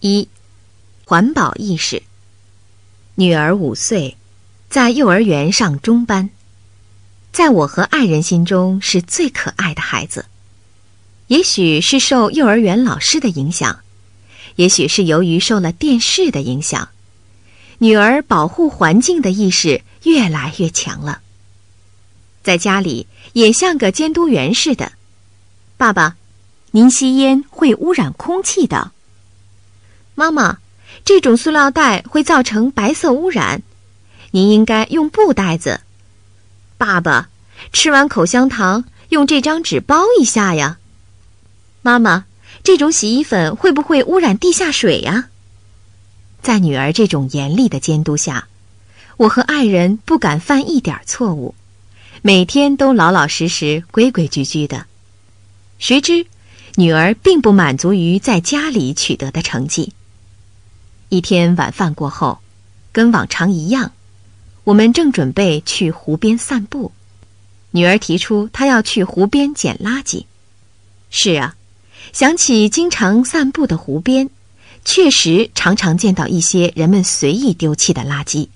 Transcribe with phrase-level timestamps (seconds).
[0.00, 0.28] 一、
[1.04, 2.02] 环保意识。
[3.16, 4.16] 女儿五岁，
[4.70, 6.30] 在幼儿园上中班，
[7.32, 10.26] 在我和爱人心中是最可爱的孩子。
[11.26, 13.80] 也许是受幼儿园老师的影响，
[14.56, 16.88] 也许是由于受了电视的影响，
[17.78, 21.20] 女儿保护环境的意识越来越强了。
[22.42, 24.92] 在家里也像个监督员似的。
[25.76, 26.16] 爸爸，
[26.70, 28.92] 您吸烟会污染空气的。
[30.18, 30.58] 妈妈，
[31.04, 33.62] 这种塑料袋会造成白色污染，
[34.32, 35.82] 您应该用布袋子。
[36.76, 37.28] 爸爸，
[37.72, 40.78] 吃完口香糖用这张纸包一下呀。
[41.82, 42.24] 妈妈，
[42.64, 45.28] 这种洗衣粉会不会污染地下水呀？
[46.42, 48.48] 在女儿这种严厉的监督下，
[49.18, 51.54] 我和爱人不敢犯一点错误，
[52.22, 54.86] 每天都老老实实、规规矩矩的。
[55.78, 56.26] 谁知，
[56.74, 59.92] 女儿并不满足于在家里取得的成绩。
[61.08, 62.38] 一天晚饭过后，
[62.92, 63.92] 跟往常一样，
[64.64, 66.92] 我们正准备去湖边散步。
[67.70, 70.24] 女儿提出她要去湖边捡垃圾。
[71.10, 71.54] 是啊，
[72.12, 74.28] 想起经常散步的湖边，
[74.84, 78.48] 确实常常见到一些人们随意丢弃的垃圾，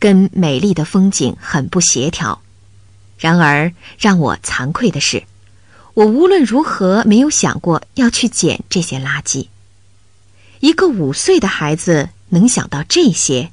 [0.00, 2.42] 跟美丽的风景很不协调。
[3.18, 5.22] 然而让我惭愧的是，
[5.94, 9.46] 我无论如何没有想过要去捡这些垃圾。
[10.60, 13.52] 一个五岁的孩子能想到这些，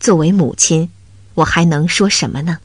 [0.00, 0.90] 作为母亲，
[1.34, 2.58] 我还能说什么呢？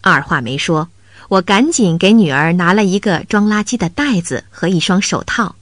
[0.00, 0.88] 二话没说，
[1.28, 5.54] 我赶紧给女儿拿了一个装垃圾的袋子和一双手套。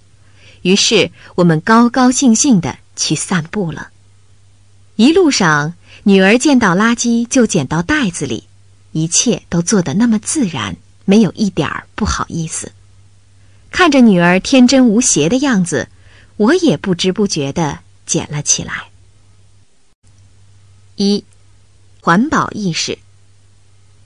[0.63, 3.91] 于是我们高高兴兴的去散步了。
[4.97, 8.45] 一路上，女儿见到垃圾就捡到袋子里，
[8.93, 12.73] 一切都做得那么自然，没有一点儿不好意思。
[13.71, 15.89] 看着女儿天真无邪的样子。
[16.41, 18.89] 我也不知不觉的捡了起来。
[20.97, 21.23] 一，
[22.01, 22.97] 环保意识。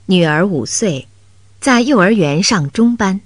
[0.07, 1.07] 女儿五岁，
[1.61, 3.21] 在幼儿园上中班，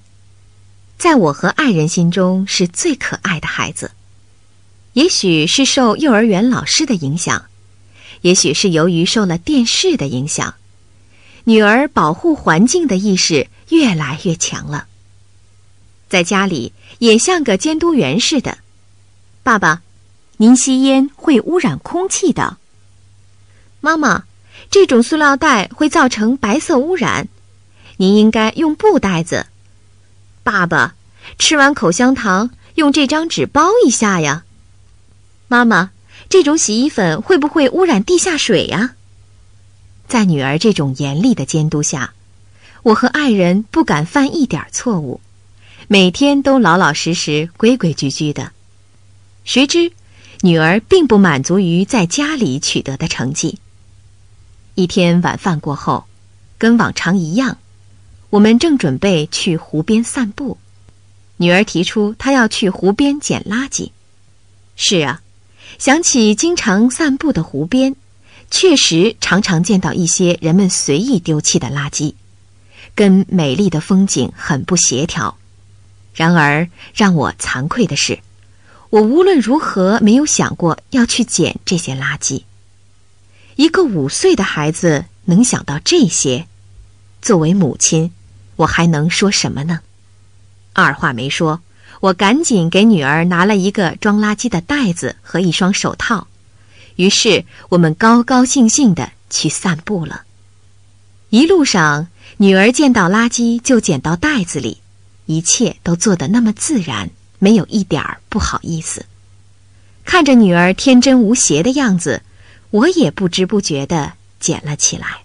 [0.96, 3.90] 在我和爱人心中是最可爱的孩子。
[4.92, 7.46] 也许是受幼儿园老师的影响，
[8.20, 10.54] 也许是由于受了电视的影响，
[11.42, 14.86] 女儿保护环境的意识越来越强了。
[16.08, 18.58] 在家里也像个监督员似的。
[19.42, 19.82] 爸爸，
[20.36, 22.58] 您吸烟会污染空气的。
[23.80, 24.24] 妈妈，
[24.70, 27.28] 这种塑料袋会造成白色污染，
[27.96, 29.46] 您应该用布袋子。
[30.42, 30.94] 爸爸，
[31.38, 34.44] 吃完口香糖用这张纸包一下呀。
[35.48, 35.90] 妈妈，
[36.28, 38.94] 这种洗衣粉会不会污染地下水呀？
[40.06, 42.12] 在女儿这种严厉的监督下，
[42.82, 45.20] 我和爱人不敢犯一点错误，
[45.88, 48.52] 每天都老老实实、规规矩矩的。
[49.44, 49.92] 谁知，
[50.42, 53.58] 女儿并不满足于在家里取得的成绩。
[54.74, 56.04] 一天晚饭过后，
[56.56, 57.58] 跟往常一样，
[58.30, 60.58] 我们正准备去湖边散步。
[61.38, 63.90] 女儿提出她要去湖边捡垃圾。
[64.76, 65.22] 是啊，
[65.78, 67.96] 想起经常散步的湖边，
[68.50, 72.14] 确实常常见到一些人们随意丢弃的垃圾，
[72.94, 75.36] 跟美丽的风景很不协调。
[76.14, 78.18] 然而让我惭愧的是。
[78.90, 82.42] 我无论如何没有想过要去捡这些垃圾。
[83.56, 86.46] 一个五岁的孩子能想到这些，
[87.22, 88.12] 作为母亲，
[88.56, 89.80] 我还能说什么呢？
[90.72, 91.60] 二话没说，
[92.00, 96.26] 我赶紧给女儿拿了一个装垃圾的袋子和一双手套。
[96.96, 100.24] 于是我们高高兴兴的去散步了。
[101.28, 102.08] 一路上，
[102.38, 104.78] 女儿见到垃圾就捡到袋子里，
[105.26, 107.10] 一切都做得那么自然。
[107.40, 109.06] 没有一点儿不好意思，
[110.04, 112.22] 看着女儿天真无邪的样子，
[112.70, 115.22] 我也不知不觉的捡了起来。